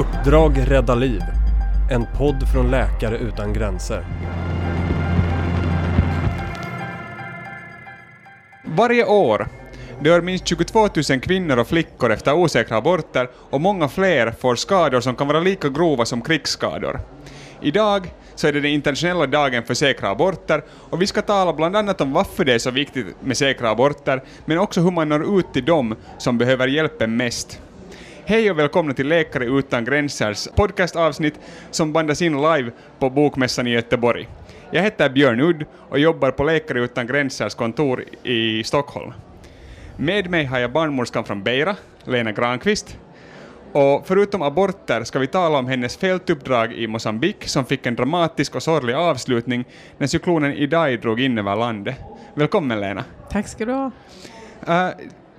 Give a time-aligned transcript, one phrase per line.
[0.00, 1.20] Uppdrag rädda liv.
[1.90, 4.04] En podd från Läkare utan gränser.
[8.64, 9.48] Varje år
[10.00, 15.00] dör minst 22 000 kvinnor och flickor efter osäkra aborter och många fler får skador
[15.00, 17.00] som kan vara lika grova som krigsskador.
[17.60, 21.76] Idag så är det den internationella dagen för säkra aborter och vi ska tala bland
[21.76, 25.38] annat om varför det är så viktigt med säkra aborter, men också hur man når
[25.38, 27.60] ut till dem som behöver hjälpen mest.
[28.30, 33.70] Hej och välkomna till Läkare utan gränsers podcastavsnitt som bandas in live på Bokmässan i
[33.70, 34.28] Göteborg.
[34.70, 39.12] Jag heter Björn Udd och jobbar på Läkare utan gränsers kontor i Stockholm.
[39.96, 42.98] Med mig har jag barnmorskan från Beira, Lena Granqvist,
[43.72, 48.54] och förutom aborter ska vi tala om hennes fältuppdrag i Mosambik som fick en dramatisk
[48.54, 49.64] och sorglig avslutning
[49.98, 51.96] när cyklonen Idai drog in över landet.
[52.34, 53.04] Välkommen Lena.
[53.30, 53.90] Tack ska du ha.
[54.68, 54.90] Uh,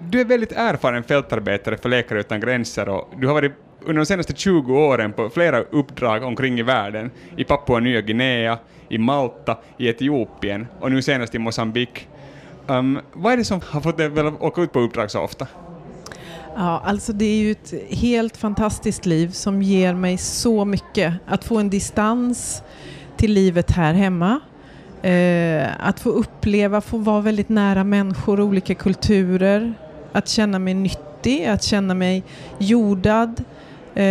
[0.09, 4.05] du är väldigt erfaren fältarbetare för Läkare utan gränser och du har varit under de
[4.05, 9.57] senaste 20 åren på flera uppdrag omkring i världen, i Papua Nya Guinea, i Malta,
[9.77, 12.07] i Etiopien och nu senast i Mosambik.
[12.67, 15.47] Um, vad är det som har fått dig att åka ut på uppdrag så ofta?
[16.55, 21.13] Ja, alltså det är ju ett helt fantastiskt liv som ger mig så mycket.
[21.25, 22.63] Att få en distans
[23.17, 24.39] till livet här hemma.
[25.01, 29.73] Eh, att få uppleva, få vara väldigt nära människor, olika kulturer.
[30.11, 32.23] Att känna mig nyttig, att känna mig
[32.57, 33.43] jordad.
[33.95, 34.03] Eh,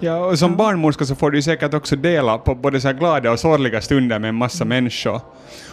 [0.00, 0.56] ja, och som ja.
[0.56, 4.28] barnmorska så får du säkert också dela på både så glada och sorgliga stunder med
[4.28, 4.68] en massa mm.
[4.68, 5.20] människor.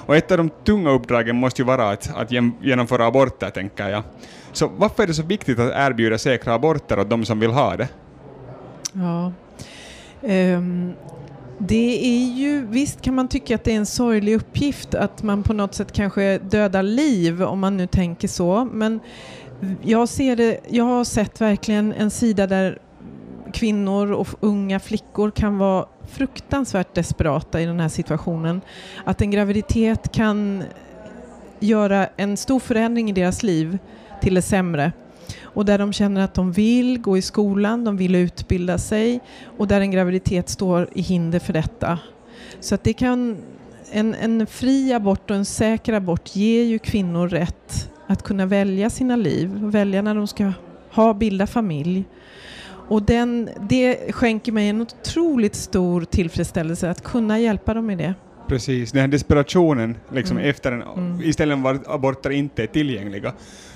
[0.05, 4.03] Och ett av de tunga uppdragen måste ju vara att, att genomföra aborter, tänker jag.
[4.51, 7.77] Så varför är det så viktigt att erbjuda säkra aborter åt de som vill ha
[7.77, 7.87] det?
[8.93, 9.33] Ja.
[10.21, 10.93] Um,
[11.67, 15.43] det är ju, visst kan man tycka att det är en sorglig uppgift att man
[15.43, 18.67] på något sätt kanske dödar liv om man nu tänker så.
[18.71, 18.99] Men
[19.81, 22.79] jag, ser det, jag har sett verkligen en sida där
[23.53, 28.61] kvinnor och unga flickor kan vara fruktansvärt desperata i den här situationen.
[29.05, 30.63] Att en graviditet kan
[31.59, 33.77] göra en stor förändring i deras liv
[34.21, 34.91] till det sämre.
[35.41, 39.19] Och där de känner att de vill gå i skolan, de vill utbilda sig
[39.57, 41.99] och där en graviditet står i hinder för detta.
[42.59, 43.37] Så att det kan,
[43.91, 48.89] en, en fri abort och en säker abort ger ju kvinnor rätt att kunna välja
[48.89, 50.51] sina liv, välja när de ska
[50.91, 52.05] ha, bilda familj.
[52.87, 58.13] Och den, det skänker mig en otroligt stor tillfredsställelse att kunna hjälpa dem med det.
[58.47, 60.49] Precis, den här desperationen liksom mm.
[60.49, 61.21] efter en, mm.
[61.23, 63.33] istället för att aborter inte är tillgängliga,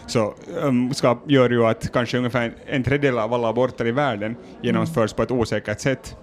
[0.08, 4.36] så um, ska, gör ju att kanske ungefär en tredjedel av alla aborter i världen
[4.62, 6.16] genomförs på ett osäkert sätt.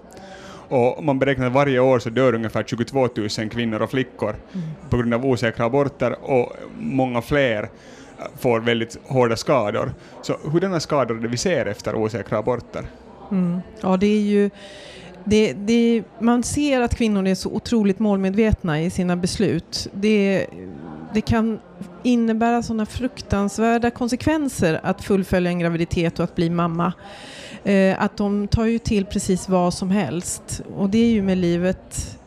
[0.69, 4.67] Och man beräknar att varje år så dör ungefär 22 000 kvinnor och flickor mm.
[4.91, 7.69] på grund av osäkra aborter och många fler äh,
[8.39, 9.93] får väldigt hårda skador.
[10.23, 12.85] Så hurdana skador är det vi ser efter osäkra aborter?
[13.31, 13.61] Mm.
[13.81, 14.51] Ja, det är ju
[15.25, 19.89] det, det, man ser att kvinnor är så otroligt målmedvetna i sina beslut.
[19.93, 20.47] Det,
[21.15, 21.61] det kan
[22.03, 26.93] innebära sådana fruktansvärda konsekvenser att fullfölja en graviditet och att bli mamma.
[27.65, 31.39] Eh, att de tar ju till precis vad som helst och det är ju med
[31.39, 32.19] livet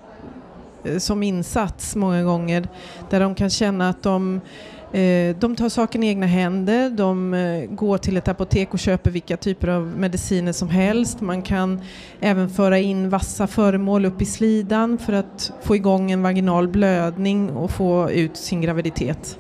[0.84, 2.68] eh, som insats många gånger
[3.10, 7.34] där de kan känna att de Eh, Eh, de tar saken i egna händer, de
[7.34, 11.22] eh, går till ett apotek och köper vilka typer av mediciner som helst.
[11.22, 11.82] Man kan
[12.20, 17.50] även föra in vassa föremål upp i slidan för att få igång en vaginal blödning
[17.50, 19.40] och få ut sin graviditet.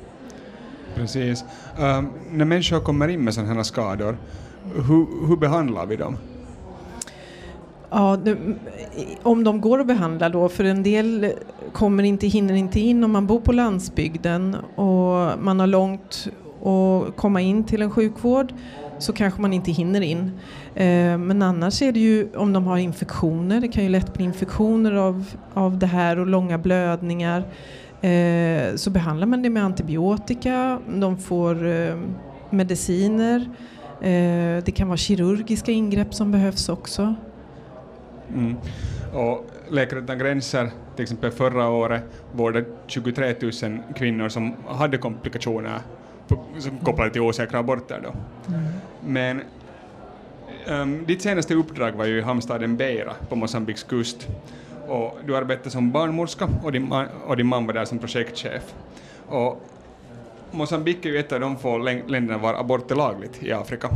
[0.95, 1.43] Precis.
[1.79, 4.17] Um, när människor kommer in med sådana här skador,
[4.75, 6.17] hur, hur behandlar vi dem?
[7.97, 8.37] Ja, det,
[9.23, 11.33] om de går att behandla då, för en del
[11.73, 16.27] kommer inte, hinner inte in om man bor på landsbygden och man har långt
[16.59, 18.53] att komma in till en sjukvård
[18.99, 20.31] så kanske man inte hinner in.
[20.75, 24.23] Eh, men annars är det ju om de har infektioner, det kan ju lätt bli
[24.23, 27.43] infektioner av, av det här och långa blödningar.
[28.01, 31.95] Eh, så behandlar man det med antibiotika, de får eh,
[32.49, 33.49] mediciner,
[34.65, 37.15] det kan vara kirurgiska ingrepp som behövs också.
[38.33, 38.55] Mm.
[39.13, 43.51] Och Läkare utan gränser, till exempel förra året, vårdade 23 000
[43.95, 45.79] kvinnor som hade komplikationer
[46.83, 48.01] kopplade till osäkra aborter.
[48.03, 48.09] Då.
[48.53, 48.71] Mm.
[49.05, 49.41] Men
[50.67, 54.27] um, ditt senaste uppdrag var ju i hamnstaden Beira på Mosambiks kust.
[54.87, 58.73] Och du arbetade som barnmorska och din, man, och din man var där som projektchef.
[59.27, 59.61] Och
[60.51, 63.89] Mosambik är ju ett av de få länderna var abort är lagligt i Afrika.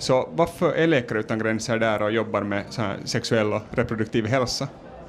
[0.00, 2.64] Så varför är Läkare utan gränser där och jobbar med
[3.04, 4.68] sexuell och reproduktiv hälsa?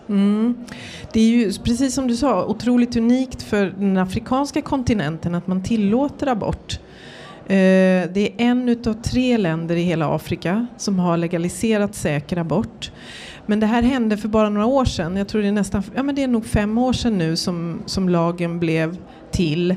[0.09, 0.55] Mm.
[1.13, 5.63] Det är ju precis som du sa otroligt unikt för den afrikanska kontinenten att man
[5.63, 6.79] tillåter abort.
[7.45, 12.91] Eh, det är en utav tre länder i hela Afrika som har legaliserat säker abort.
[13.45, 15.17] Men det här hände för bara några år sedan.
[15.17, 17.81] Jag tror det är nästan, ja men det är nog fem år sedan nu som,
[17.85, 18.97] som lagen blev
[19.31, 19.75] till.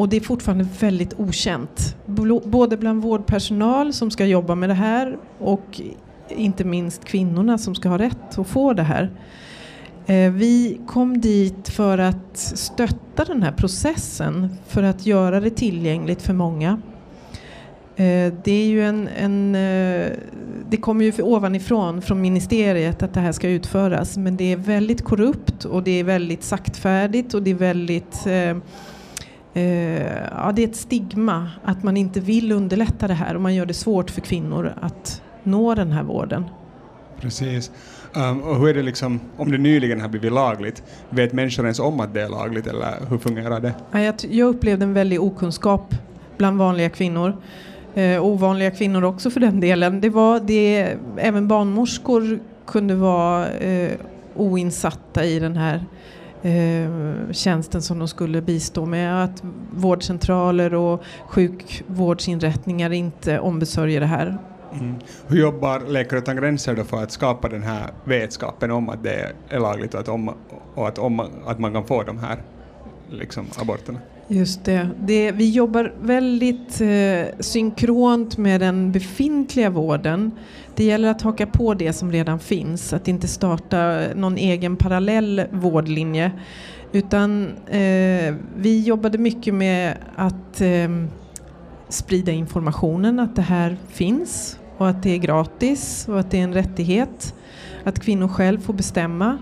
[0.00, 1.96] Och det är fortfarande väldigt okänt.
[2.44, 5.80] Både bland vårdpersonal som ska jobba med det här och
[6.28, 9.10] inte minst kvinnorna som ska ha rätt att få det här.
[10.06, 16.22] Eh, vi kom dit för att stötta den här processen, för att göra det tillgängligt
[16.22, 16.80] för många.
[17.96, 20.10] Eh, det är ju en, en eh,
[20.70, 25.02] det kommer ju ovanifrån från ministeriet att det här ska utföras men det är väldigt
[25.04, 28.56] korrupt och det är väldigt saktfärdigt och det är väldigt eh,
[29.52, 33.66] ja, det är ett stigma att man inte vill underlätta det här och man gör
[33.66, 36.44] det svårt för kvinnor att nå den här vården.
[37.20, 37.70] Precis.
[38.16, 41.80] Um, och hur är det liksom, om det nyligen har blivit lagligt, vet människor ens
[41.80, 43.74] om att det är lagligt eller hur fungerar det?
[43.92, 45.94] jag, jag upplevde en väldig okunskap
[46.36, 47.36] bland vanliga kvinnor
[47.94, 50.00] eh, ovanliga kvinnor också för den delen.
[50.00, 53.92] Det var det, även barnmorskor kunde vara eh,
[54.36, 55.84] oinsatta i den här
[56.42, 59.24] eh, tjänsten som de skulle bistå med.
[59.24, 64.38] Att vårdcentraler och sjukvårdsinrättningar inte ombesörjer det här.
[64.72, 64.94] Mm.
[65.26, 69.32] Hur jobbar Läkare utan gränser då för att skapa den här vetskapen om att det
[69.48, 70.34] är lagligt och att, om,
[70.74, 72.42] och att, om, att man kan få de här
[73.10, 73.98] liksom, aborterna?
[74.32, 74.88] Just det.
[75.00, 80.30] det vi jobbar väldigt eh, synkront med den befintliga vården.
[80.74, 85.42] Det gäller att haka på det som redan finns, att inte starta någon egen parallell
[85.50, 86.32] vårdlinje.
[86.92, 90.88] Utan eh, vi jobbade mycket med att eh,
[91.88, 96.44] sprida informationen att det här finns och att det är gratis och att det är
[96.44, 97.34] en rättighet.
[97.84, 99.38] Att kvinnor själv får bestämma.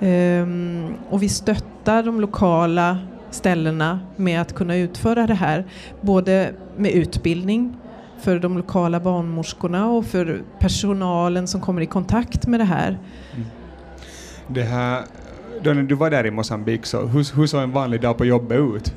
[0.00, 2.98] Ehm, och vi stöttar de lokala
[3.30, 5.64] ställena med att kunna utföra det här.
[6.00, 7.76] Både med utbildning
[8.20, 12.98] för de lokala barnmorskorna och för personalen som kommer i kontakt med det här.
[13.34, 13.46] Mm.
[14.48, 15.04] Det här
[15.62, 18.24] då när du var där i Mosambik, så hur, hur såg en vanlig dag på
[18.24, 18.94] jobbet ut?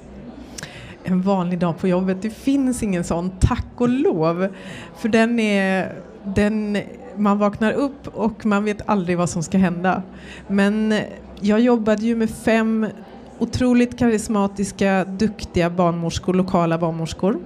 [1.04, 4.48] En vanlig dag på jobbet, det finns ingen sån, tack och lov.
[4.98, 6.78] För den är, den,
[7.18, 10.04] man vaknar upp och man vet aldrig vad som ska hända.
[10.48, 11.00] Men
[11.40, 12.88] jag jobbade ju med fem
[13.42, 17.40] otroligt karismatiska, duktiga barnmorskor, lokala barnmorskor.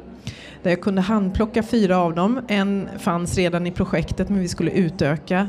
[0.64, 2.40] Där jag kunde handplocka fyra av dem.
[2.48, 5.48] En fanns redan i projektet men vi skulle utöka.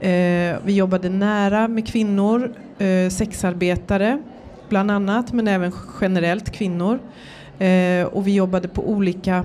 [0.00, 4.22] Eh, vi jobbade nära med kvinnor, eh, sexarbetare
[4.68, 6.98] bland annat, men även generellt kvinnor.
[7.58, 9.44] Eh, och vi jobbade på olika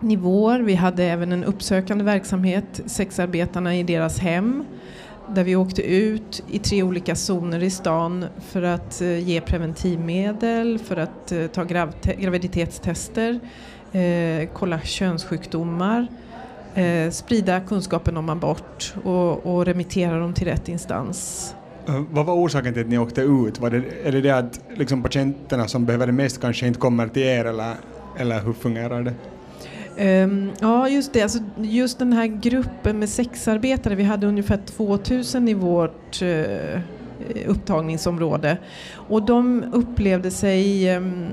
[0.00, 0.60] nivåer.
[0.60, 4.64] Vi hade även en uppsökande verksamhet, sexarbetarna i deras hem
[5.34, 10.78] där vi åkte ut i tre olika zoner i stan för att eh, ge preventivmedel,
[10.78, 13.40] för att eh, ta grav graviditetstester,
[13.92, 16.06] eh, kolla könssjukdomar,
[16.74, 21.54] eh, sprida kunskapen om abort och, och remittera dem till rätt instans.
[21.88, 23.60] Eh, vad var orsaken till att ni åkte ut?
[23.60, 27.08] Var det, är det det att liksom patienterna som behöver det mest kanske inte kommer
[27.08, 27.74] till er eller,
[28.18, 29.14] eller hur fungerar det?
[29.98, 31.22] Um, ja, just det.
[31.22, 36.80] Alltså, just den här gruppen med sexarbetare, vi hade ungefär 2000 i vårt uh,
[37.46, 38.58] upptagningsområde.
[38.92, 41.26] Och de upplevde sig um,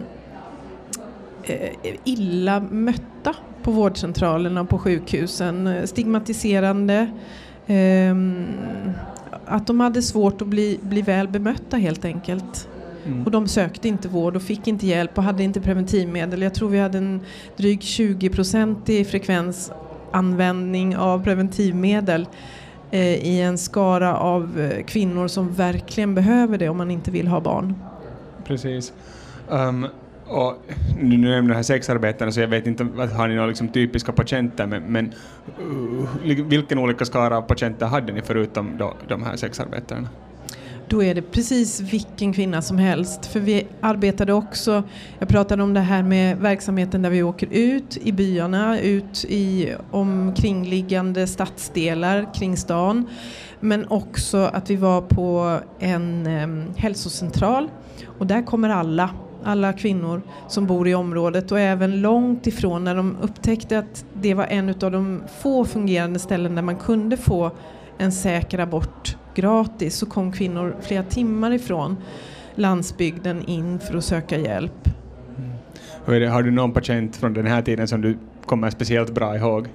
[2.03, 5.87] illa mötta på vårdcentralerna och på sjukhusen.
[5.87, 7.07] Stigmatiserande.
[7.67, 8.45] Um,
[9.45, 12.67] att de hade svårt att bli, bli väl bemötta helt enkelt.
[13.07, 13.23] Mm.
[13.23, 16.41] Och de sökte inte vård och fick inte hjälp och hade inte preventivmedel.
[16.41, 17.21] Jag tror vi hade en
[17.57, 22.27] dryg 20-procentig frekvensanvändning av preventivmedel
[22.91, 27.27] eh, i en skara av eh, kvinnor som verkligen behöver det om man inte vill
[27.27, 27.75] ha barn.
[28.43, 28.93] Precis.
[29.49, 29.87] Um,
[30.27, 30.55] och
[31.01, 32.83] nu nämner här sexarbetarna så jag vet inte,
[33.15, 35.13] har ni några liksom typiska patienter men, men
[35.61, 40.09] uh, vilken olika skara av patienter hade ni förutom då, de här sexarbetarna?
[40.89, 43.25] Då är det precis vilken kvinna som helst.
[43.25, 44.83] För vi arbetade också,
[45.19, 49.73] jag pratade om det här med verksamheten där vi åker ut i byarna, ut i
[49.91, 53.09] omkringliggande stadsdelar kring stan.
[53.59, 57.69] Men också att vi var på en eh, hälsocentral
[58.19, 59.09] och där kommer alla
[59.43, 64.33] alla kvinnor som bor i området och även långt ifrån när de upptäckte att det
[64.33, 67.51] var en av de få fungerande ställen där man kunde få
[67.97, 71.97] en säker abort gratis så kom kvinnor flera timmar ifrån
[72.55, 74.89] landsbygden in för att söka hjälp.
[76.07, 76.31] Mm.
[76.31, 79.67] Har du någon patient från den här tiden som du kommer speciellt bra ihåg?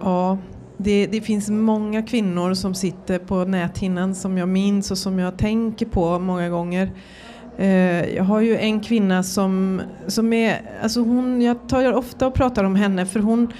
[0.00, 0.38] Ja,
[0.76, 5.38] det, det, finns många kvinnor som sitter på näthinnan som jag minns och som jag
[5.38, 6.90] tänker på många gånger.
[7.58, 12.34] Eh, jag har ju en kvinna som, som är, alltså hon, jag tar ofta och
[12.34, 13.52] pratar om henne för hon,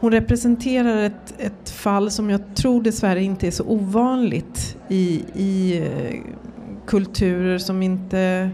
[0.00, 5.78] hon representerar ett, ett fall som jag tror dessvärre inte är så ovanligt i, i
[5.78, 6.20] eh,
[6.86, 8.50] kulturer som inte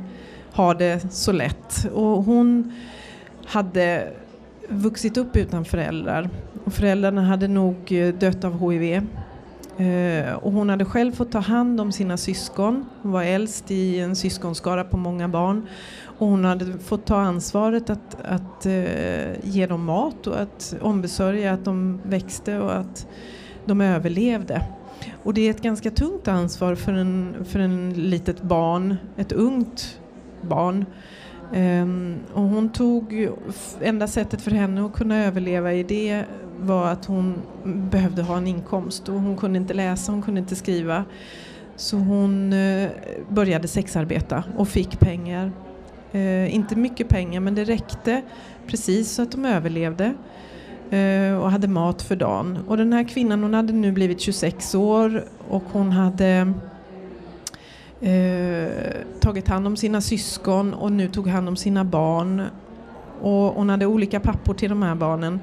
[0.52, 1.88] har det så lätt.
[1.92, 2.72] Och hon
[3.46, 4.12] hade
[4.68, 6.30] vuxit upp utan föräldrar.
[6.64, 9.02] Och föräldrarna hade nog eh, dött av HIV.
[9.78, 12.86] Eh, och hon hade själv fått ta hand om sina syskon.
[13.02, 15.66] Hon var äldst i en syskonskara på många barn.
[16.18, 21.52] Och hon hade fått ta ansvaret att, att eh, ge dem mat och att ombesörja
[21.52, 23.06] att de växte och att
[23.64, 24.62] de överlevde.
[25.22, 30.00] Och det är ett ganska tungt ansvar för en, för en litet barn, ett ungt
[30.40, 30.84] barn.
[31.52, 33.28] Ehm, och hon tog,
[33.80, 36.24] enda sättet för henne att kunna överleva i det
[36.60, 37.34] var att hon
[37.64, 41.04] behövde ha en inkomst och hon kunde inte läsa, hon kunde inte skriva.
[41.76, 42.88] Så hon eh,
[43.28, 45.52] började sexarbeta och fick pengar.
[46.12, 48.22] Eh, inte mycket pengar men det räckte
[48.66, 50.14] precis så att de överlevde
[50.90, 52.58] eh, och hade mat för dagen.
[52.66, 56.52] Och den här kvinnan hon hade nu blivit 26 år och hon hade
[58.00, 58.68] eh,
[59.20, 62.42] tagit hand om sina syskon och nu tog hand om sina barn.
[63.20, 65.40] Och hon hade olika pappor till de här barnen.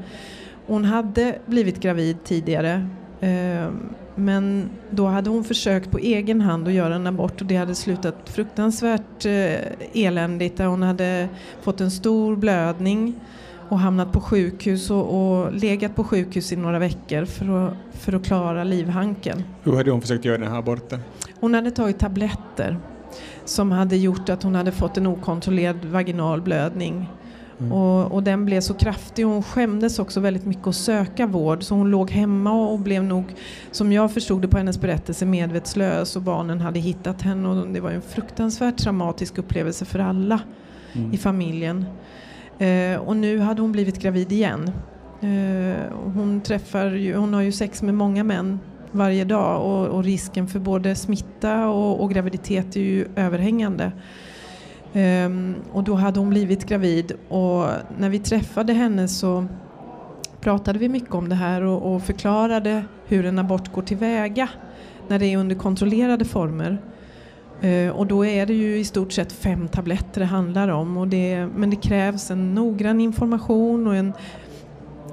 [0.67, 2.87] Hon hade blivit gravid tidigare
[3.19, 3.69] eh,
[4.15, 7.75] men då hade hon försökt på egen hand att göra en abort och det hade
[7.75, 11.29] slutat fruktansvärt eh, eländigt där hon hade
[11.61, 13.15] fått en stor blödning
[13.69, 18.13] och hamnat på sjukhus och, och legat på sjukhus i några veckor för att, för
[18.13, 19.43] att klara livhanken.
[19.63, 20.99] Hur hade hon försökt göra den här aborten?
[21.39, 22.77] Hon hade tagit tabletter
[23.45, 27.09] som hade gjort att hon hade fått en okontrollerad vaginal blödning.
[27.59, 27.71] Mm.
[27.71, 31.63] Och, och, den blev så kraftig och hon skämdes också väldigt mycket att söka vård
[31.63, 33.25] så hon låg hemma och blev nog,
[33.71, 37.79] som jag förstod det på hennes berättelse, medvetslös och barnen hade hittat henne och det
[37.79, 40.39] var en fruktansvärt traumatisk upplevelse för alla
[40.93, 41.13] mm.
[41.13, 41.85] i familjen.
[42.59, 44.71] Eh, och nu hade hon blivit gravid igen.
[45.21, 48.59] Eh, hon, träffar ju, hon har ju sex med många män
[48.91, 53.91] varje dag och, och risken för både smitta och, och, graviditet är ju överhängande.
[54.95, 57.65] Um, och då hade hon blivit gravid och
[57.97, 59.45] när vi träffade henne så
[60.41, 64.49] pratade vi mycket om det här och, och förklarade hur en abort går tillväga
[65.07, 66.81] när det är under kontrollerade former.
[67.63, 70.97] Uh, och då är det ju i stort sett fem tabletter det handlar om.
[70.97, 74.13] Och det, men det krävs en noggrann information och en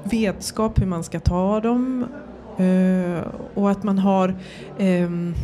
[0.04, 2.06] vetskap hur man ska ta dem
[2.60, 3.20] Uh,
[3.54, 4.36] och att man har
[4.78, 5.34] um,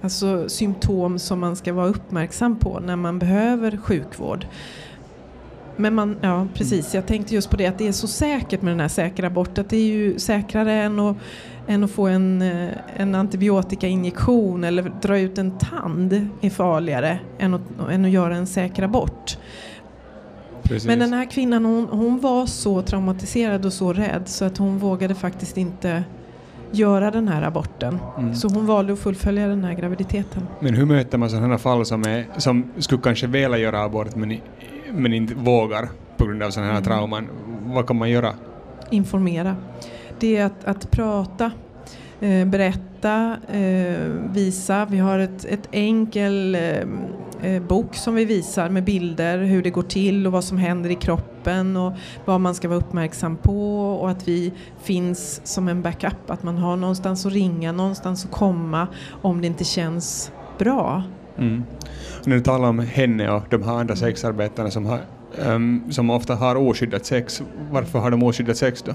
[0.00, 4.46] alltså symptom som man ska vara uppmärksam på när man behöver sjukvård.
[5.76, 8.72] Men man, ja precis, jag tänkte just på det att det är så säkert med
[8.72, 11.16] den här säkra abort att det är ju säkrare än att,
[11.66, 17.54] än att få en, eh, en antibiotikainjektion eller dra ut en tand är farligare än
[17.54, 19.38] att, än att göra en säker abort.
[20.62, 20.86] Precis.
[20.86, 24.78] Men den här kvinnan hon, hon var så traumatiserad och så rädd så att hon
[24.78, 26.04] vågade faktiskt inte
[26.70, 27.98] göra den här aborten.
[28.18, 28.34] Mm.
[28.34, 30.46] Så hon valde att fullfölja den här graviditeten.
[30.60, 34.40] Men hur möter man sådana fall som, är, som skulle kanske vilja göra abort men,
[34.92, 36.84] men inte vågar på grund av sådana här mm.
[36.84, 37.28] trauman?
[37.64, 38.34] Vad kan man göra?
[38.90, 39.56] Informera.
[40.18, 41.50] Det är att, att prata,
[42.20, 43.96] eh, berätta, eh,
[44.32, 44.86] visa.
[44.90, 46.60] Vi har ett, ett enkel eh,
[47.68, 50.94] bok som vi visar med bilder hur det går till och vad som händer i
[50.94, 51.92] kroppen och
[52.24, 56.58] vad man ska vara uppmärksam på och att vi finns som en backup, att man
[56.58, 58.88] har någonstans att ringa, någonstans att komma
[59.22, 61.02] om det inte känns bra.
[61.38, 61.64] Mm.
[62.24, 65.00] När du talar om henne och de här andra sexarbetarna som, har,
[65.46, 68.92] um, som ofta har oskyddat sex, varför har de oskyddat sex då?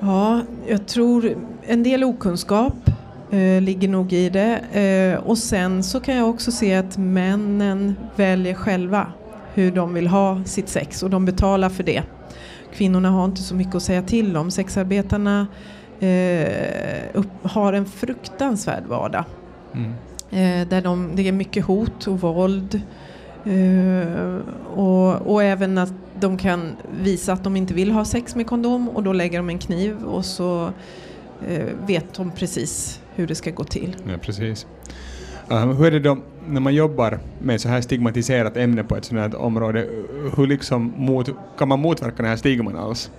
[0.00, 1.34] Ja, jag tror
[1.66, 2.89] en del okunskap
[3.30, 4.56] eh, ligger nog i det.
[4.72, 9.12] Eh, och sen så kan jag också se att männen väljer själva
[9.54, 12.02] hur de vill ha sitt sex och de betalar för det.
[12.74, 14.50] Kvinnorna har inte så mycket att säga till om.
[14.50, 15.46] Sexarbetarna
[16.00, 19.24] eh, upp, har en fruktansvärd vardag.
[19.74, 19.92] Mm.
[20.30, 22.80] Eh, där de, det är mycket hot och våld.
[23.46, 24.38] Uh,
[24.74, 28.88] och, och, även att de kan visa att de inte vill ha sex med kondom
[28.88, 30.64] och då lägger de en kniv och så
[31.50, 33.96] uh, vet de precis hur det ska gå till.
[34.08, 34.66] Ja, precis.
[35.52, 39.04] Uh, hur är det då när man jobbar med så här stigmatiserat ämne på ett
[39.04, 39.86] sådant här område,
[40.36, 43.10] hur liksom mot, kan man motverka den här stigman alls?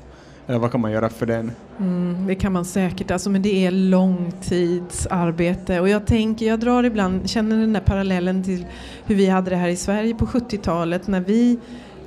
[0.48, 1.52] Eller vad kan man göra för den?
[1.80, 5.80] Mm, det kan man säkert, alltså, men det är långtidsarbete.
[5.80, 8.66] Och jag tänker, jag drar ibland, känner den där parallellen till
[9.06, 11.60] hur vi hade det här i Sverige på 70-talet när vi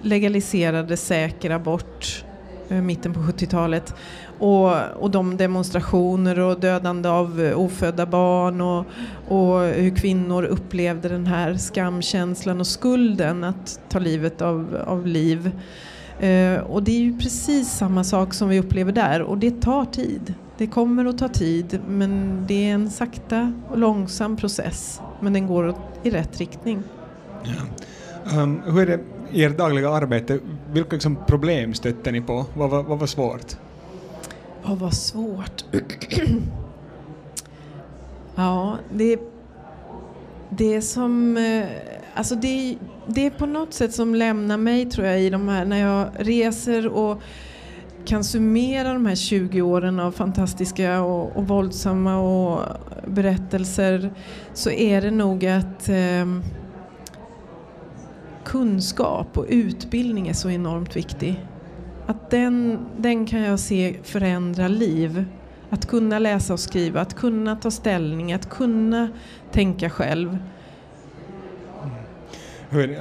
[0.02, 2.24] legaliserade säker abort,
[2.68, 3.94] Eh, mitten på 70-talet.
[4.38, 8.86] Och, och de demonstrationer och dödande av eh, ofödda barn och,
[9.28, 15.50] och hur kvinnor upplevde den här skamkänslan och skulden att ta livet av, av liv.
[16.20, 19.84] Eh, och det är ju precis samma sak som vi upplever där och det tar
[19.84, 20.34] tid.
[20.58, 25.46] Det kommer att ta tid men det är en sakta och långsam process men den
[25.46, 26.82] går i rätt riktning.
[27.42, 28.42] Ja.
[28.42, 29.00] Um, hur är det
[29.32, 30.38] i ert dagliga arbete?
[30.74, 32.46] Vilka liksom, problem stötte ni på?
[32.54, 33.56] Vad, vad, vad var svårt?
[34.62, 35.64] Vad var svårt?
[38.34, 39.18] ja, det,
[40.50, 41.36] det som...
[41.36, 41.66] Eh,
[42.14, 45.64] alltså det, det är på något sätt som lämnar mig tror jag i de här
[45.64, 47.20] när jag reser och
[48.04, 52.60] kan summera de här 20 åren av fantastiska och, och våldsamma och
[53.06, 54.10] berättelser
[54.54, 56.26] så är det nog att eh,
[58.44, 61.44] kunskap och utbildning är så enormt viktig.
[62.06, 65.24] Att den, den kan jag se förändra liv.
[65.70, 69.08] Att kunna läsa och skriva, att kunna ta ställning, att kunna
[69.52, 70.38] tänka själv.
[72.70, 72.98] Hur,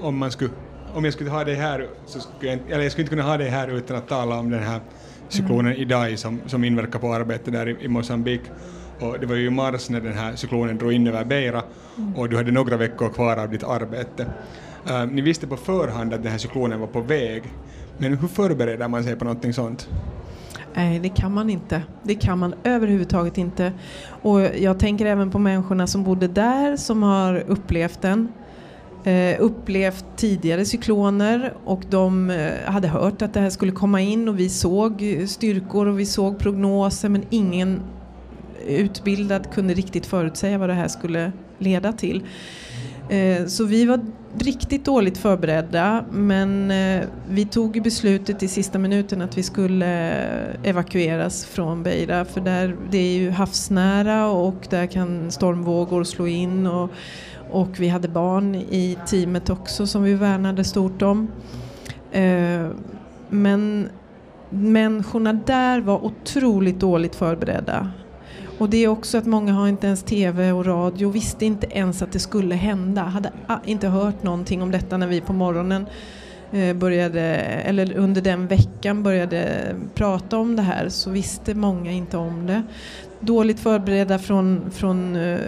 [0.00, 0.50] om, man skulle,
[0.94, 3.36] om jag skulle ha dig här, så skulle jag, eller jag skulle inte kunna ha
[3.36, 4.80] dig här utan att tala om den här
[5.28, 5.82] cyklonen mm.
[5.82, 8.40] Idai som, som inverkar på arbetet där i, i Mosambik.
[9.00, 11.62] Och det var ju i mars när den här cyklonen drog in över Beira
[12.16, 14.26] och du hade några veckor kvar av ditt arbete.
[14.90, 17.42] Uh, ni visste på förhand att den här cyklonen var på väg,
[17.98, 19.88] men hur förbereder man sig på någonting sånt?
[20.74, 21.82] Nej, det kan man inte.
[22.02, 23.72] Det kan man överhuvudtaget inte.
[24.22, 28.28] Och jag tänker även på människorna som bodde där, som har upplevt den.
[29.06, 34.28] Uh, upplevt tidigare cykloner och de uh, hade hört att det här skulle komma in
[34.28, 37.82] och vi såg styrkor och vi såg prognoser men ingen
[38.66, 42.22] utbildad kunde riktigt förutsäga vad det här skulle leda till.
[43.08, 44.00] Eh, så vi var
[44.38, 49.86] riktigt dåligt förberedda men eh, vi tog beslutet i sista minuten att vi skulle
[50.62, 56.66] evakueras från Beira för där, det är ju havsnära och där kan stormvågor slå in
[56.66, 56.90] och,
[57.50, 61.28] och vi hade barn i teamet också som vi värnade stort om.
[62.12, 62.68] Eh,
[63.28, 63.88] men
[64.50, 67.90] människorna där var otroligt dåligt förberedda.
[68.58, 72.02] Och det är också att många har inte ens TV och radio, visste inte ens
[72.02, 73.30] att det skulle hända, hade
[73.64, 75.86] inte hört någonting om detta när vi på morgonen
[76.52, 82.16] eh, började, eller under den veckan började prata om det här så visste många inte
[82.16, 82.62] om det.
[83.20, 85.38] Dåligt förberedda från, från eh,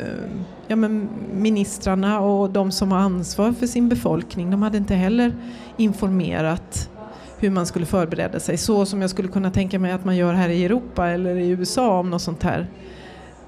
[0.66, 4.51] ja, men ministrarna och de som har ansvar för sin befolkning.
[4.51, 5.35] De hade inte heller
[5.77, 6.90] informerat
[7.38, 8.57] hur man skulle förbereda sig.
[8.57, 11.49] Så som jag skulle kunna tänka mig att man gör här i Europa eller i
[11.49, 12.66] USA om något sånt här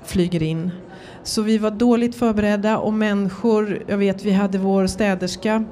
[0.04, 0.70] flyger in.
[1.22, 5.64] Så vi var dåligt förberedda och människor, jag vet vi hade vår städerska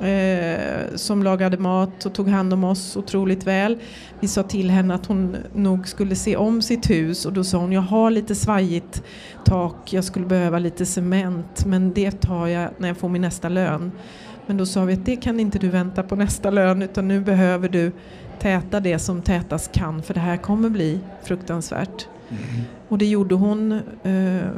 [0.00, 3.78] eh, som lagade mat och tog hand om oss otroligt väl.
[4.20, 7.58] Vi sa till henne att hon nog skulle se om sitt hus och då sa
[7.58, 9.02] hon jag har lite svajigt
[9.44, 13.48] tak, jag skulle behöva lite cement men det tar jag när jag får min nästa
[13.48, 13.92] lön.
[14.46, 17.20] Men då sa vi att det kan inte du vänta på nästa lön utan nu
[17.20, 17.92] behöver du
[18.38, 22.08] täta det som tätas kan för det här kommer bli fruktansvärt.
[22.30, 22.64] Mm.
[22.88, 23.72] Och det gjorde hon.
[23.72, 24.48] Eh,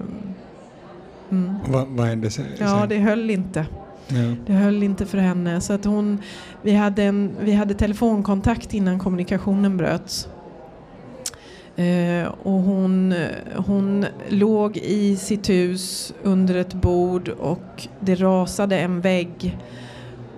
[1.31, 1.55] mm.
[1.69, 2.47] Vad, vad hände sen?
[2.59, 3.67] Ja, det höll inte.
[4.09, 4.35] Ja.
[4.47, 5.61] Det höll inte för henne.
[5.61, 6.19] Så att hon,
[6.63, 10.29] vi, hade en, vi hade telefonkontakt innan kommunikationen bröts.
[11.77, 13.15] Eh, och hon,
[13.57, 19.59] hon låg i sitt hus under ett bord och det rasade en vägg.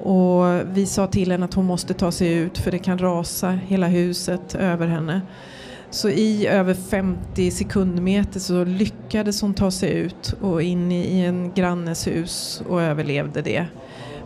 [0.02, 3.50] Och vi sa till henne att hon måste ta sig ut för det kan rasa
[3.50, 5.20] hela huset över henne.
[5.90, 11.52] Så i över 50 sekundmeter så lyckades hon ta sig ut och in i en
[11.54, 13.66] grannes hus och överlevde det.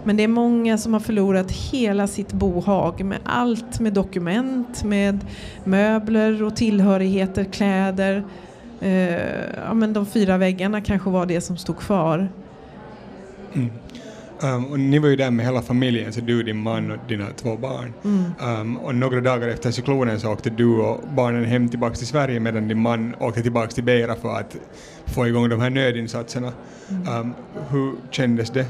[0.05, 5.27] Men det är många som har förlorat hela sitt bohag med allt med dokument, med
[5.65, 8.25] möbler och tillhörigheter, kläder.
[8.81, 12.29] Eh, ja, men de fyra väggarna kanske var det som stod kvar.
[13.53, 13.71] Mm.
[14.45, 17.27] Um, och ni var ju där med hela familjen, så du, din man och dina
[17.37, 17.93] två barn.
[18.05, 18.61] Mm.
[18.61, 22.41] Um, och några dagar efter cyklonen så åkte du och barnen hem tillbaka till Sverige
[22.41, 24.57] medan din man åkte tillbaka till Beira för att
[25.07, 26.53] få igång de här nödinsatserna.
[26.91, 27.21] Mm.
[27.21, 27.35] Um,
[27.71, 28.67] hur kändes det?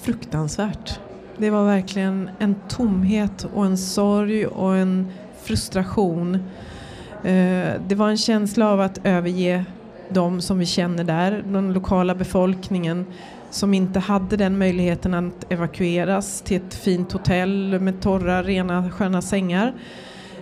[0.00, 1.00] Fruktansvärt.
[1.38, 5.06] Det var verkligen en tomhet och en sorg och en
[5.42, 6.34] frustration.
[6.34, 9.64] Uh, det var en känsla av att överge
[10.08, 13.06] de som vi känner där, den lokala befolkningen
[13.54, 19.22] som inte hade den möjligheten att evakueras till ett fint hotell med torra, rena, sköna
[19.22, 19.72] sängar.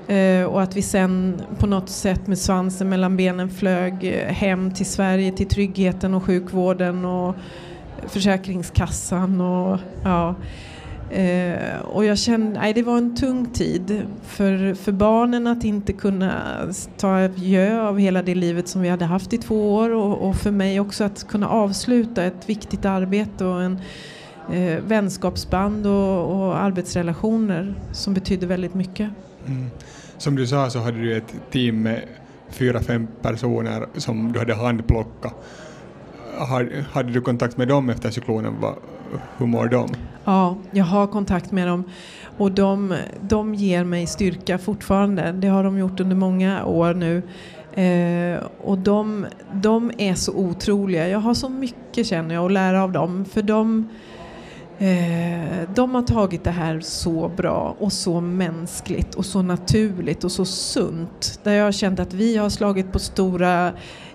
[0.07, 4.75] Eh, och att vi sen på något sätt med svansen mellan benen flög eh, hem
[4.75, 7.35] till Sverige, till tryggheten och sjukvården och
[8.07, 10.35] Försäkringskassan och ja.
[11.11, 15.93] Eh, och jag kände, nej det var en tung tid för, för barnen att inte
[15.93, 16.59] kunna
[16.97, 20.37] ta adjö av hela det livet som vi hade haft i två år och, och
[20.37, 23.79] för mig också att kunna avsluta ett viktigt arbete och en
[24.53, 29.11] eh, vänskapsband och, och, arbetsrelationer som betydde väldigt mycket.
[29.47, 29.67] Mm.
[30.19, 32.03] Som du sa så hade du ett team med
[32.49, 35.35] fyra, fem personer som du hade handplockat.
[36.93, 38.55] Hade du kontakt med dem efter cyklonen?
[39.37, 39.89] Hur mår de?
[40.25, 41.85] Ja, jag har kontakt med dem
[42.39, 45.33] och de, de ger mig styrka fortfarande.
[45.33, 47.23] Det har de gjort under många år nu.
[47.73, 51.09] Eh, och de, de är så otroliga.
[51.09, 53.25] Jag har så mycket känner jag att lära av dem.
[53.25, 53.89] För de,
[54.81, 60.33] eh, de har tagit det här så bra och så mänskligt och så naturligt och
[60.33, 61.41] så sunt.
[61.43, 63.73] Där jag har känt att vi har slagit på stora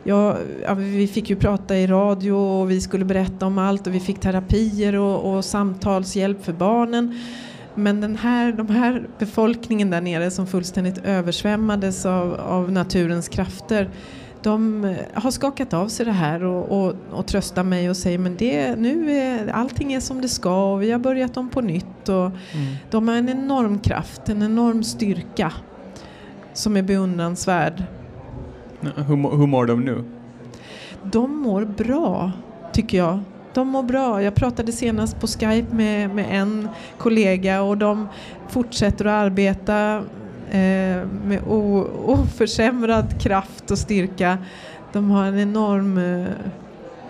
[0.07, 3.95] Ja, ja, vi fick ju prata i radio och vi skulle berätta om allt och
[3.95, 7.19] vi fick terapier och, och samtalshjälp för barnen.
[7.75, 13.89] Men den här, de här befolkningen där nere som fullständigt översvämmades av, av naturens krafter
[14.45, 18.37] de har skakat av sig det här och, och, och tröstar mig och säger men
[18.37, 22.09] det, nu är allting är som det ska och vi har börjat om på nytt.
[22.09, 22.75] Och mm.
[22.89, 25.53] De har en enorm kraft, en enorm styrka
[26.53, 27.83] som är beundransvärd.
[28.81, 30.03] Hur, hur mår de nu?
[31.03, 32.31] De mår bra,
[32.73, 33.19] tycker jag.
[33.53, 34.23] De mår bra.
[34.23, 38.07] Jag pratade senast på Skype med, med en kollega och de
[38.49, 40.03] fortsätter att arbeta
[40.55, 41.41] eh, med
[42.05, 44.37] oförsämrad kraft och styrka.
[44.93, 46.27] De har en enorm eh,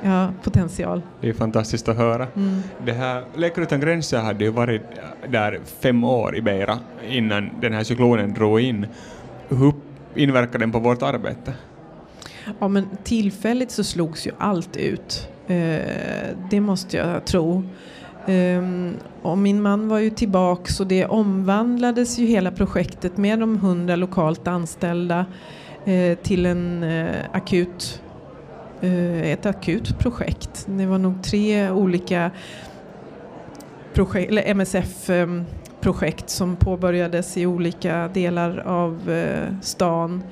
[0.02, 1.02] ja, potential.
[1.22, 2.28] Det är fantastiskt att höra.
[2.36, 2.62] Mm.
[2.86, 4.82] Det här, Läkare utan gränser hade ju varit
[5.30, 6.80] där fem år i Beira
[7.10, 8.88] innan den här cyklonen drog in.
[9.50, 9.74] Hur
[10.16, 11.54] inverkar den på vårt arbete?
[12.60, 15.30] Ja, men tillfälligt så slogs ju allt ut.
[15.48, 15.80] Eh,
[16.50, 17.64] det måste jag tro.
[18.28, 23.58] Um, och min man var ju tillbaks och det omvandlades ju hela projektet med de
[23.58, 25.26] hundra lokalt anställda
[25.88, 28.02] uh, till en uh, akut,
[28.84, 30.66] uh, ett akut projekt.
[30.70, 32.32] Det var nog tre olika
[33.94, 35.46] projekt, eller MSF um, ehm,
[35.82, 39.00] projekt som påbörjades i olika delar av
[39.62, 40.24] stan.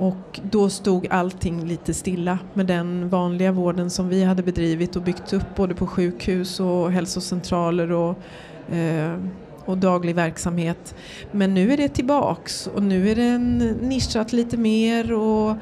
[0.00, 5.02] Och då stod allting lite stilla med den vanliga vården som vi hade bedrivit och
[5.02, 8.18] byggt upp både på sjukhus och hälsocentraler och,
[8.74, 9.14] eh,
[9.64, 10.94] och daglig verksamhet.
[11.32, 15.56] Men nu är det tillbaks och nu är den nischat lite mer och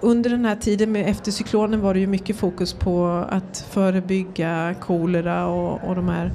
[0.00, 4.74] under den här tiden med, efter cyklonen var det ju mycket fokus på att förebygga
[4.80, 6.32] kolera och, och de här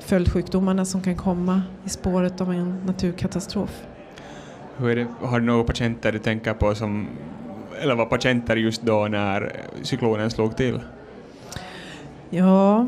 [0.00, 3.82] följdsjukdomarna som kan komma i spåret av en naturkatastrof.
[4.78, 7.08] Hur är det, har du några patienter du tänker på som,
[7.82, 10.80] eller var patienter just då när cyklonen slog till?
[12.30, 12.86] Ja,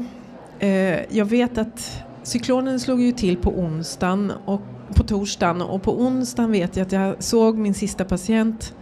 [0.58, 4.60] eh, jag vet att cyklonen slog ju till på onsdagen och
[4.94, 8.74] på torsdagen och på onsdagen vet jag att jag såg min sista patient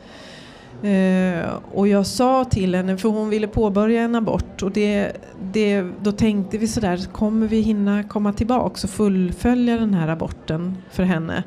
[0.82, 5.12] Eh, och jag sa till henne, för hon ville påbörja en abort och det,
[5.52, 10.76] det, då tänkte vi sådär, kommer vi hinna komma tillbaks och fullfölja den här aborten
[10.90, 11.44] för henne?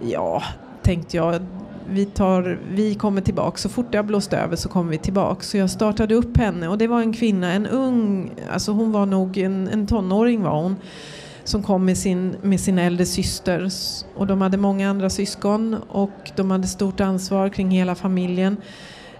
[0.00, 0.42] Ja,
[0.88, 1.40] tänkte jag,
[1.88, 5.42] vi, tar, vi kommer tillbaka Så fort det har blåst över så kommer vi tillbaka.
[5.42, 9.06] Så jag startade upp henne och det var en kvinna, en ung, alltså hon var
[9.06, 10.76] nog en, en tonåring var hon
[11.44, 13.68] som kom med sin, med sin äldre syster.
[14.16, 18.56] Och de hade många andra syskon och de hade stort ansvar kring hela familjen.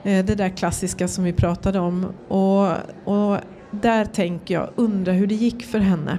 [0.03, 2.07] Eh, det där klassiska som vi pratade om.
[2.29, 2.69] Och,
[3.05, 3.39] och
[3.71, 6.19] där tänker jag, undra hur det gick för henne.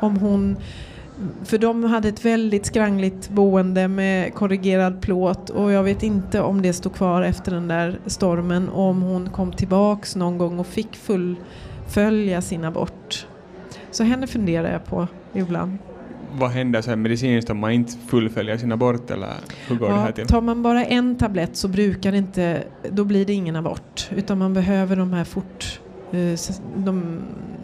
[0.00, 0.56] Om hon
[1.44, 6.62] för de hade ett väldigt skrangligt boende med korrigerad plåt och jag vet inte om
[6.62, 10.66] det stod kvar efter den där stormen och om hon kom tillbaks någon gång och
[10.66, 13.26] fick fullfölja sin abort.
[13.90, 15.78] Så henne funderar jag på ibland.
[16.32, 19.30] Vad händer sen medicinskt om man inte fullföljer sin abort eller
[19.68, 20.26] hur går ja, det här till?
[20.26, 24.38] Tar man bara en tablett så brukar det inte, då blir det ingen abort utan
[24.38, 25.80] man behöver de här fort,
[26.12, 26.38] eh,
[26.76, 27.20] de,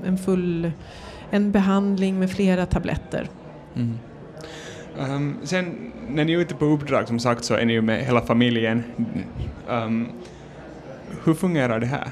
[0.06, 0.72] en full,
[1.30, 3.28] en behandling med flera tabletter.
[3.76, 3.98] Mm.
[4.98, 8.04] Um, sen när ni är ute på uppdrag som sagt så är ni ju med
[8.04, 8.82] hela familjen.
[9.68, 10.08] Um,
[11.24, 12.08] hur fungerar det här?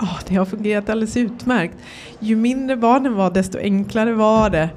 [0.00, 1.74] Oh, det har fungerat alldeles utmärkt.
[2.18, 4.68] Ju mindre barnen var desto enklare var det.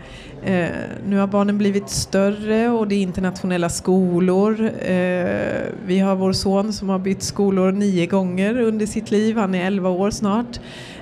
[0.44, 0.70] Eh,
[1.08, 4.72] nu har barnen blivit större och det är internationella skolor.
[4.82, 9.38] Eh, vi har vår son som har bytt skolor nio gånger under sitt liv.
[9.38, 10.60] Han är 11 år snart.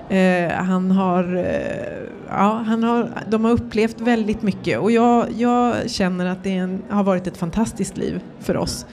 [0.09, 5.89] Eh, han har, eh, ja, han har, de har upplevt väldigt mycket och jag, jag
[5.89, 8.85] känner att det en, har varit ett fantastiskt liv för oss.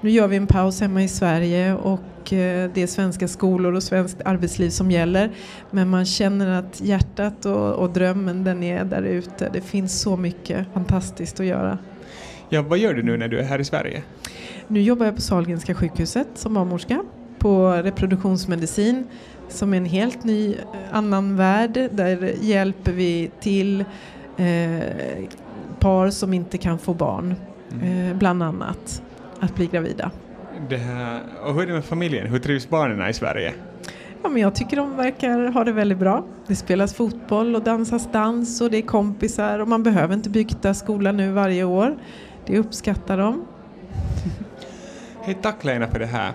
[0.00, 3.82] Nu gör vi en paus hemma i Sverige och eh, det är svenska skolor och
[3.82, 5.30] svenskt arbetsliv som gäller.
[5.70, 9.50] Men man känner att hjärtat och, och drömmen den är där ute.
[9.52, 11.78] Det finns så mycket fantastiskt att göra.
[12.48, 14.02] Ja, vad gör du nu när du är här i Sverige?
[14.68, 17.04] Nu jobbar jag på Sahlgrenska sjukhuset som barnmorska
[17.38, 19.06] på reproduktionsmedicin
[19.48, 20.60] som en helt ny eh,
[20.92, 21.88] annan värld.
[21.92, 23.80] Där hjälper vi till
[24.36, 24.82] eh,
[25.78, 27.34] par som inte kan få barn,
[27.72, 28.10] Mm.
[28.10, 29.02] eh, bland annat,
[29.40, 30.10] att bli gravida.
[30.68, 32.26] Det här, och hur är det med familjen?
[32.26, 33.54] Hur trivs barnen i Sverige?
[34.22, 36.24] Ja, men jag tycker de verkar ha det väldigt bra.
[36.46, 40.74] Det spelas fotboll och dansas dans och det är kompisar och man behöver inte byta
[40.74, 41.96] skola nu varje år.
[42.46, 43.44] Det uppskattar de.
[45.22, 46.32] Hej, tack Lena för det här.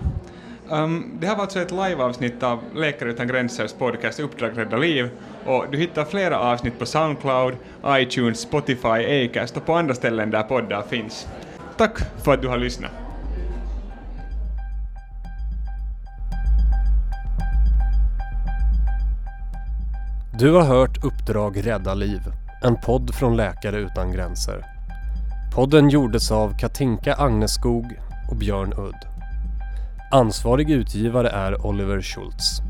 [0.72, 5.10] Um, det här var alltså ett liveavsnitt av Läkare utan gränsers podcast Uppdrag rädda liv
[5.46, 7.56] och du hittar flera avsnitt på Soundcloud,
[7.86, 11.28] iTunes, Spotify, Acast och på andra ställen där poddar finns.
[11.76, 12.90] Tack för att du har lyssnat.
[20.38, 22.20] Du har hört Uppdrag rädda liv,
[22.62, 24.64] en podd från Läkare utan gränser.
[25.54, 29.09] Podden gjordes av Katinka Agneskog och Björn Udd.
[30.12, 32.60] Ansvarig utgivare är Oliver Schultz.